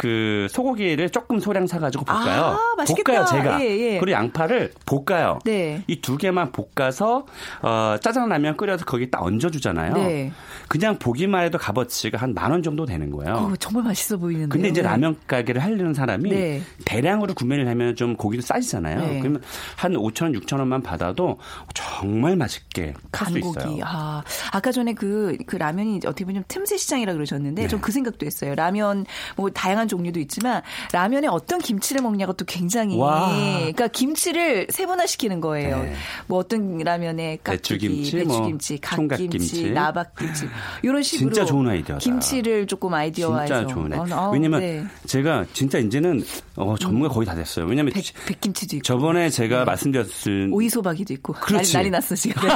[0.01, 2.43] 그 소고기를 조금 소량 사가지고 볶아요.
[2.43, 3.13] 아, 맛있겠다.
[3.13, 3.61] 볶아요, 제가.
[3.63, 3.99] 예, 예.
[4.01, 5.39] 그리고 양파를 볶아요.
[5.45, 5.85] 네.
[5.87, 7.27] 이 두 개만 볶아서
[7.61, 9.93] 어, 짜장라면 끓여서 거기 딱 얹어주잖아요.
[9.93, 10.33] 네.
[10.69, 13.35] 그냥 보기만 해도 값어치가 한 만 원 정도 되는 거예요.
[13.35, 14.49] 어, 정말 맛있어 보이는데.
[14.49, 16.63] 근데 이제 라면 가게를 하려는 사람이 네.
[16.87, 18.99] 대량으로 구매를 하면 좀 고기도 싸지잖아요.
[19.01, 19.19] 네.
[19.21, 19.43] 그러면
[19.77, 21.39] 한 5천 원, 6천 원만 받아도
[21.75, 23.53] 정말 맛있게 할 수 있어요.
[23.53, 23.83] 간고기.
[23.85, 27.69] 아, 아까 전에 그, 그 라면이 어떻게 보면 틈새 시장이라 그러셨는데, 네.
[27.69, 28.55] 좀그 생각도 했어요.
[28.55, 29.05] 라면,
[29.37, 32.97] 뭐, 다양한 종류도 있지만, 라면에 어떤 김치를 먹냐가 또 굉장히.
[32.97, 33.37] 와.
[33.59, 35.83] 그러니까 김치를 세분화시키는 거예요.
[35.83, 35.95] 네.
[36.27, 39.71] 뭐 어떤 라면에 깍두기, 배추김치, 뭐 갓김치.
[39.73, 40.49] 나박김치.
[40.83, 41.33] 이런 식으로.
[41.33, 41.99] 진짜 좋은 아이디어다.
[41.99, 43.67] 김치를 조금 아이디어화해서.
[43.67, 43.97] 진짜 좋네.
[43.97, 44.85] 어, 어, 왜냐면 네.
[45.07, 46.23] 제가 진짜 이제는
[46.57, 47.67] 어, 전문가 거의 다 됐어요.
[47.67, 48.85] 왜냐면 백, 백김치도 있고.
[48.85, 51.33] 저번에 제가 말씀드렸을 오이소박이도 있고.
[51.35, 51.73] 그렇지.
[51.73, 52.49] 난리, 난리 났어, 지금.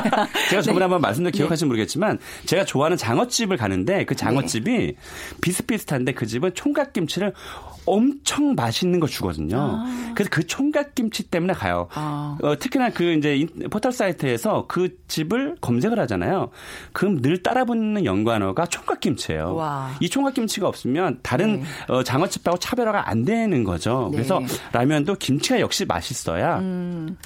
[0.50, 0.82] 제가 저번에 네.
[0.84, 4.94] 한번 말씀드려 기억하시면 모르겠지만 제가 좋아하는 장어집을 가는데 그 장어집이
[5.40, 7.32] 비슷비슷한데 그 집은 총각김치를 김치를
[7.86, 9.84] 엄청 맛있는 걸 주거든요.
[10.14, 11.86] 그래서 그 총각 김치 때문에 가요.
[11.92, 12.38] 아.
[12.42, 16.48] 어, 특히나 그 이제 인- 포털 사이트에서 그 집을 검색을 하잖아요.
[16.94, 19.54] 그럼 늘 따라붙는 연관어가 총각 김치예요.
[19.54, 19.90] 와.
[20.00, 24.08] 이 총각 김치가 없으면 다른 어, 장어집하고 차별화가 안 되는 거죠.
[24.12, 24.16] 네.
[24.16, 24.40] 그래서
[24.72, 26.62] 라면도 김치가 역시 맛있어야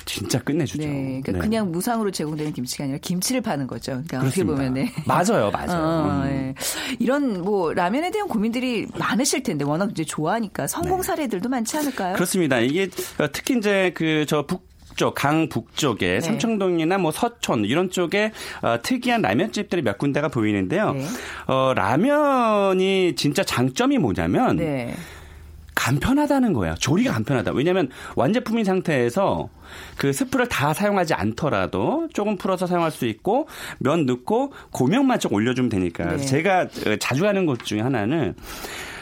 [0.06, 0.82] 진짜 끝내주죠.
[0.82, 1.20] 네.
[1.22, 1.38] 그러니까 네.
[1.38, 3.92] 그냥 무상으로 제공되는 김치가 아니라 김치를 파는 거죠.
[3.92, 4.56] 그러니까 어떻게 그렇습니다.
[4.56, 4.92] 보면 네.
[5.06, 5.78] 맞아요, 맞아요.
[5.86, 6.28] 어, 음.
[6.28, 6.54] 예.
[6.98, 12.08] 이런 뭐 라면에 대한 고민들이 많으실 텐데 워낙 이제 좋아하니까 성공 사례들도 많지 않을까요?
[12.10, 12.14] 네.
[12.14, 12.58] 그렇습니다.
[12.58, 12.88] 이게
[13.18, 16.20] 어, 특히 이제 그저 북쪽 강 북쪽에 네.
[16.20, 20.92] 삼청동이나 뭐 서촌 이런 쪽에 어, 특이한 라면집들이 몇 군데가 보이는데요.
[20.92, 21.04] 네.
[21.46, 24.94] 어, 라면이 진짜 장점이 뭐냐면 네.
[25.76, 26.74] 간편하다는 거예요.
[26.74, 27.52] 조리가 간편하다.
[27.52, 29.48] 왜냐하면 완제품인 상태에서
[29.96, 33.46] 그 스프를 다 사용하지 않더라도 조금 풀어서 사용할 수 있고
[33.78, 36.16] 면 넣고 고명만 좀 올려주면 되니까.
[36.16, 36.18] 네.
[36.18, 38.34] 제가 어, 자주 하는 것 중에 하나는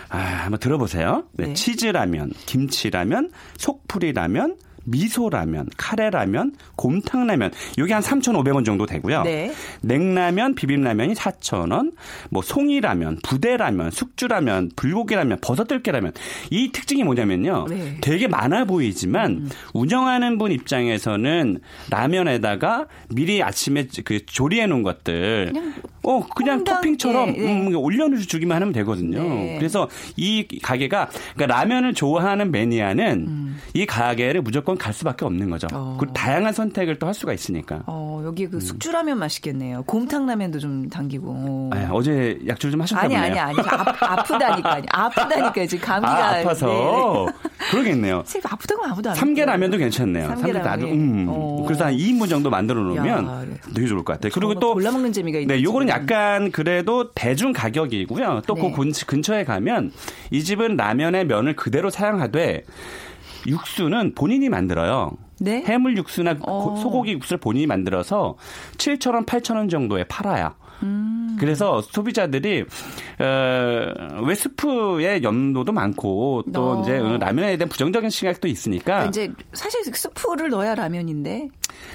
[0.09, 1.25] 아, 한번 들어보세요.
[1.33, 1.55] 네, 네.
[1.55, 7.53] 치즈라면, 김치라면, 속풀이라면, 미소라면, 카레라면, 곰탕라면.
[7.79, 9.23] 요게 한 3,500원 정도 되고요.
[9.23, 9.53] 네.
[9.83, 11.93] 냉라면, 비빔라면이 4,000원,
[12.31, 16.13] 뭐 송이라면, 부대라면, 숙주라면, 불고기라면, 버섯들깨라면.
[16.51, 17.67] 이 특징이 뭐냐면요.
[17.69, 17.99] 네.
[18.01, 25.53] 되게 많아 보이지만 운영하는 분 입장에서는 라면에다가 미리 아침에 그 조리해 놓은 것들
[26.03, 27.53] 어 그냥 토핑처럼 예, 예.
[27.53, 29.23] 음, 올려주기만 하면 되거든요.
[29.23, 29.57] 네.
[29.59, 35.67] 그래서 이 가게가 그러니까 라면을 좋아하는 매니아는 이 가게를 무조건 갈 수밖에 없는 거죠.
[35.73, 35.77] 음.
[35.77, 35.97] 어.
[35.99, 37.83] 그리고 다양한 선택을 또 할 수가 있으니까.
[37.87, 39.85] 어, 여기 그 숙주라면 맛있겠네요.
[39.85, 41.71] 곰탕라면도 좀 당기고.
[41.73, 43.15] 아, 어제 약줄 좀 하셨나 아니.
[43.17, 44.83] 아니 아니 아, 아프다니까요.
[44.91, 45.67] 아프다니까요.
[45.69, 46.41] 지금 감기가 아, 네.
[46.43, 47.27] 아파서
[47.71, 48.23] 그러겠네요.
[48.25, 50.29] 사실 아프다고 아무도 안 삼계라면도 괜찮네요.
[50.31, 50.65] 삼계라면.
[50.81, 51.27] 삼계 음.
[51.29, 51.63] 어.
[51.67, 53.57] 그래서 한 2인분 정도 만들어 놓으면 야, 네.
[53.75, 54.33] 되게 좋을 것 같아요.
[54.35, 55.89] 그리고 또 골라 먹는 재미가 있는 네, 요거는.
[55.89, 58.43] 약간 그래도 대중 가격이고요.
[58.47, 59.05] 또그 네.
[59.07, 59.93] 근처에 가면
[60.31, 62.65] 이 집은 라면의 면을 그대로 사용하되
[63.47, 65.13] 육수는 본인이 만들어요.
[65.41, 65.63] 네?
[65.67, 66.77] 해물 육수나 고- 어.
[66.77, 68.37] 소고기 육수를 본인이 만들어서
[68.79, 70.55] 7,000원, 8,000원 정도에 팔아요.
[70.83, 71.37] 음.
[71.39, 72.65] 그래서 소비자들이
[73.19, 76.83] 어, 왜 스프의 염도도 많고 또 어.
[76.83, 81.49] 이제 라면에 대한 부정적인 시각도 있으니까 이제 사실 스프를 넣어야 라면인데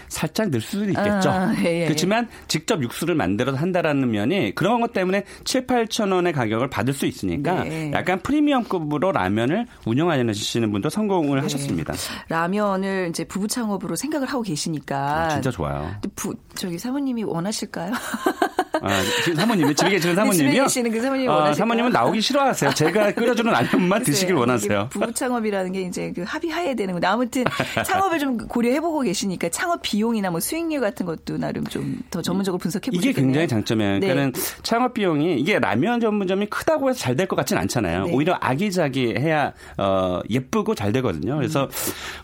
[0.07, 1.29] 살짝 늘 수도 있겠죠.
[1.29, 1.85] 아, 예, 예.
[1.85, 7.05] 그렇지만 직접 육수를 만들어서 한다라는 면이 그런 것 때문에 7, 8천 원의 가격을 받을 수
[7.05, 7.91] 있으니까 네.
[7.93, 11.43] 약간 프리미엄급으로 라면을 운영하시는 분도 성공을 네.
[11.43, 11.93] 하셨습니다.
[12.29, 15.91] 라면을 이제 부부 창업으로 생각을 하고 계시니까 진짜 좋아요.
[16.15, 17.91] 부, 저기 사모님이 원하실까요?
[18.73, 20.63] 아, 지금 사모님이 집에 계시는 집에 사모님이요.
[20.63, 21.53] 계시는 그 사모님이 아?
[21.53, 22.73] 사모님은 나오기 싫어하세요.
[22.73, 24.35] 제가 끓여주는 라면만 드시길.
[24.35, 24.87] 원하세요.
[24.91, 27.43] 부부 창업이라는 게 이제 그 합의하에 되는 건데 아무튼
[27.85, 32.91] 창업을 좀 고려해보고 계시니까 창업 비용이나 뭐 수익률 같은 것도 나름 좀 더 전문적으로 분석해
[32.91, 33.11] 보시겠네요.
[33.11, 33.93] 이게 굉장히 장점이에요.
[33.93, 33.99] 네.
[33.99, 38.05] 그러니까는 창업 비용이 이게 라면 전문점이 크다고 해서 잘 될 것 같지는 않잖아요.
[38.05, 38.13] 네.
[38.13, 41.35] 오히려 아기자기 해야 어, 예쁘고 잘 되거든요.
[41.37, 41.69] 그래서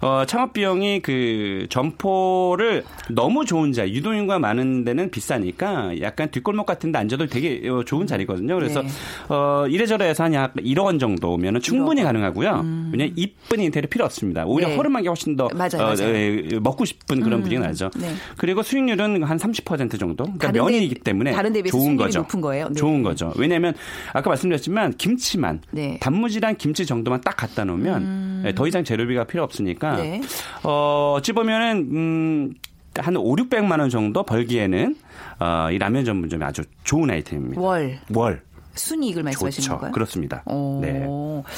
[0.01, 6.91] 어, 창업 비용이 그 점포를 너무 좋은 자리, 유동인구가 많은 데는 비싸니까 약간 뒷골목 같은
[6.91, 8.55] 데 앉아도 되게 어, 좋은 자리거든요.
[8.55, 8.89] 그래서 네.
[9.29, 12.49] 어, 이래저래 해서 한약 1억 원 정도면 충분히 가능하고요.
[12.91, 14.45] 왜냐하면 이쁜 인테리어 필요 없습니다.
[14.45, 14.71] 오히려 음.
[14.71, 14.75] 네.
[14.77, 16.15] 허름한 게 훨씬 더 맞아요, 어, 맞아요.
[16.15, 17.89] 에, 먹고 싶은 그런 분위기가 나죠.
[17.97, 18.13] 네.
[18.37, 20.25] 그리고 수익률은 한 30% 정도.
[20.25, 22.19] 그러니까 면이기 데- 때문에 다른 데 비해서 좋은 거죠.
[22.19, 22.67] 높은 거예요?
[22.69, 22.73] 네.
[22.75, 23.33] 좋은 거죠.
[23.37, 23.73] 왜냐하면
[24.13, 25.97] 아까 말씀드렸지만 김치만 네.
[26.01, 30.01] 단무지랑 김치 정도만 딱 갖다 놓으면 예, 더 이상 재료비가 필요 없으니까 음.
[30.01, 30.21] 네.
[30.63, 32.53] 어, 어찌 보면은 음,
[32.99, 34.95] 한 5, 600만 원 정도 벌기에는
[35.39, 37.61] 어, 이 라면 전문점이 아주 좋은 아이템입니다.
[37.61, 38.41] 월 월.
[38.77, 39.71] 순이익을 말씀하시는 좋죠.
[39.73, 39.91] 건가요?
[39.91, 40.43] 그렇습니다.
[40.45, 40.79] 오.
[40.81, 41.05] 네.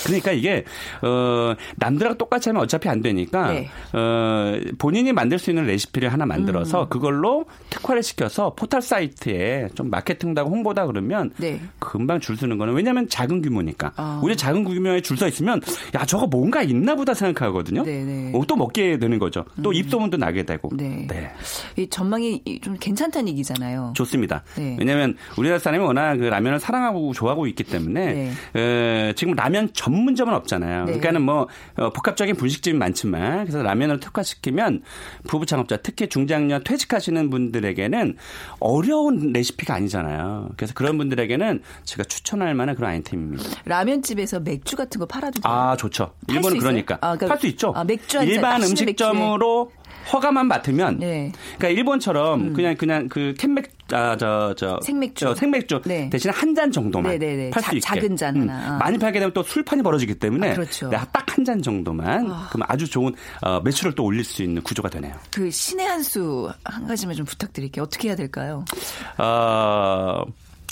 [0.06, 0.64] 그러니까 이게
[1.02, 3.70] 어 남들하고 똑같이 하면 어차피 안 되니까 네.
[3.94, 6.90] 어 본인이 만들 수 있는 레시피를 하나 만들어서 음.
[6.90, 11.60] 그걸로 특화를 시켜서 포털 사이트에 좀 마케팅도 하고 홍보다 그러면 네.
[11.80, 14.20] 금방 줄 서는 거는 왜냐하면 작은 규모니까 아.
[14.24, 15.60] 우리 작은 규모에 줄 서 있으면
[15.96, 17.84] 야 저거 뭔가 있나 보다 생각하거든요.
[17.84, 18.32] 네, 네.
[18.34, 19.44] 어, 또 먹게 되는 거죠.
[19.62, 20.70] 또 입소문도 나게 되고.
[20.78, 21.06] 네.
[21.10, 21.30] 네.
[21.76, 23.92] 이 전망이 좀 괜찮다는 얘기잖아요.
[23.98, 24.42] 좋습니다.
[24.56, 24.78] 네.
[24.80, 28.60] 왜냐하면 우리나라 사람이 워낙 그 라면을 사랑하고 좋아하고 있기 때문에 네.
[29.10, 30.80] 에, 지금 라면 전문점은 없잖아요.
[30.86, 30.86] 네.
[30.86, 34.84] 그러니까는 뭐 어, 복합적인 분식집이 많지만 그래서 라면을 특화시키면
[35.28, 38.16] 부부 창업자 특히 중장년 퇴직하시는 분들에게는
[38.60, 40.50] 어려운 레시피가 아니잖아요.
[40.58, 43.44] 그래서 그런 분들에게는 제가 추천할 만한 그런 아이템입니다.
[43.66, 45.52] 라면집에서 맥주 같은 거 팔아도 돼요?
[45.54, 46.12] 아 좋죠.
[46.28, 46.60] 팔수 일본은?
[46.60, 47.74] 그러니까 아, 그러니까- 팔수 있죠.
[47.76, 49.72] 아, 맥주 일반 음식점으로
[50.12, 51.32] 허가만 맡으면 네.
[51.58, 55.34] 그러니까 일본처럼 그냥 그냥 그 캔맥 아저 저 생맥주.
[55.36, 56.10] 생맥주 네.
[56.12, 57.50] 대신 한 잔 정도만 네네네.
[57.52, 58.76] 팔수 자- 있게 작은 잔 음, 하나.
[58.76, 58.78] 아.
[58.78, 60.90] 많이 팔게 되면 또 술판이 벌어지기 때문에 아, 그렇죠.
[60.90, 65.14] 딱한 잔 정도만 그럼 아주 좋은 어, 매출을 또 올릴 수 있는 구조가 되네요.
[65.32, 67.84] 그 신의 한 수 한 가지만 좀 부탁드릴게요.
[67.84, 68.66] 어떻게 해야 될까요?
[69.18, 70.24] 어,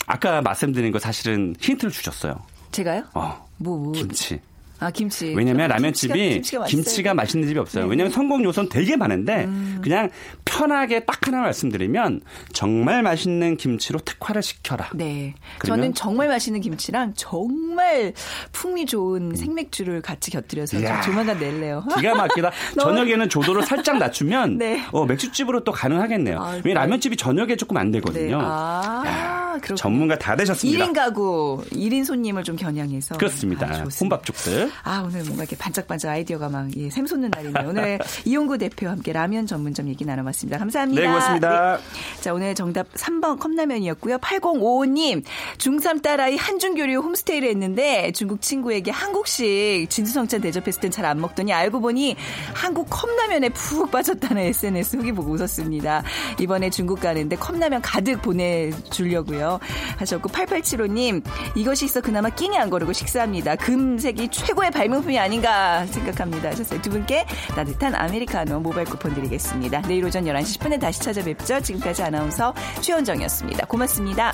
[0.06, 2.34] 아까 말씀드린 거 사실은 힌트를 주셨어요.
[2.72, 3.04] 제가요?
[3.14, 3.92] 어, 뭐, 뭐.
[3.92, 4.40] 김치.
[4.80, 5.34] 아, 김치.
[5.34, 7.14] 왜냐면 라면집이 김치가, 김치가.
[7.14, 7.82] 맛있는 집이 없어요.
[7.84, 7.86] 네.
[7.86, 7.90] 음.
[7.90, 9.48] 왜냐면 성공 요소는 되게 많은데
[9.82, 10.10] 그냥
[10.44, 12.20] 편하게 딱 하나 말씀드리면
[12.52, 14.88] 정말 맛있는 김치로 특화를 시켜라.
[14.94, 15.34] 네.
[15.66, 18.12] 저는 정말 맛있는 김치랑 정말
[18.52, 21.00] 풍미 좋은 생맥주를 같이 곁들여서 좀 음.
[21.02, 21.84] 조만간 낼래요.
[21.96, 22.50] 기가 막히다.
[22.76, 24.82] 너무- 저녁에는 조도를 살짝 낮추면 네.
[24.92, 26.38] 어, 맥주집으로 또 가능하겠네요.
[26.38, 27.98] 아, 왜냐면 라면집이 저녁에 조금 안 네.
[28.00, 28.38] 되거든요.
[28.40, 29.76] 아, 그렇군요.
[29.76, 30.86] 전문가 다 되셨습니다.
[30.86, 33.16] 1인 가구, 1인 손님을 좀 겨냥해서.
[33.16, 33.66] 그렇습니다.
[33.66, 33.84] 아.
[34.00, 34.70] 혼밥죽들.
[34.84, 37.68] 아, 오늘 뭔가 이렇게 반짝반짝 아이디어가 막 예, 샘솟는 날이네요.
[37.68, 40.58] 오늘 이용구 대표와 함께 라면 전문점 얘기 나눠봤습니다.
[40.58, 41.00] 감사합니다.
[41.02, 41.76] 네, 고맙습니다.
[41.76, 42.22] 네.
[42.22, 44.18] 자, 오늘 정답 3번 컵라면이었고요.
[44.18, 45.22] 8055님,
[45.58, 51.80] 중3 딸아이 한중교류 홈스테이를 했는데 중국 친구에게 한국식 진수성찬 대접했을 땐 잘 안 먹더니 알고
[51.80, 52.16] 보니
[52.52, 56.02] 한국 컵라면에 푹 빠졌다는 SNS 후기 보고 웃었습니다.
[56.40, 59.58] 이번에 중국 가는데 컵라면 가득 보내주려고 요.
[59.96, 61.22] 하셨고 8875님
[61.54, 63.56] 이것이 있어 그나마 끼니 안 거르고 식사합니다.
[63.56, 66.50] 금색이 최고의 발명품이 아닌가 생각합니다.
[66.50, 66.82] 하셨어요.
[66.82, 69.82] 두 분께 따뜻한 아메리카노 모바일 쿠폰 드리겠습니다.
[69.82, 71.60] 내일 오전 11시 10분에 다시 찾아뵙죠.
[71.60, 73.66] 지금까지 아나운서 최원정이었습니다.
[73.66, 74.32] 고맙습니다.